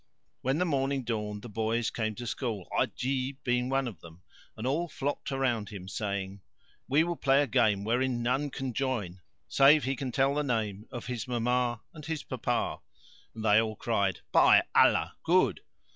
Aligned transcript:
'"When 0.41 0.57
morning 0.67 1.03
dawned 1.03 1.43
the 1.43 1.47
boys 1.47 1.91
came 1.91 2.15
to 2.15 2.25
school, 2.25 2.67
Ajib 2.75 3.37
being 3.43 3.69
one 3.69 3.87
of 3.87 3.99
them, 3.99 4.23
and 4.57 4.65
all 4.65 4.87
flocked 4.87 5.31
around 5.31 5.69
him 5.69 5.87
saying, 5.87 6.41
"We 6.87 7.03
will 7.03 7.15
play 7.15 7.43
a 7.43 7.45
game 7.45 7.83
wherein 7.83 8.23
none 8.23 8.49
can 8.49 8.73
join 8.73 9.21
save 9.47 9.83
he 9.83 9.95
can 9.95 10.11
tell 10.11 10.33
the 10.33 10.41
name 10.43 10.87
of 10.91 11.05
his 11.05 11.27
mamma 11.27 11.81
and 11.93 12.03
his 12.03 12.23
papa." 12.23 12.79
And 13.35 13.45
they 13.45 13.61
all 13.61 13.75
cried, 13.75 14.21
"By 14.31 14.63
Allah, 14.73 15.17
good!" 15.23 15.61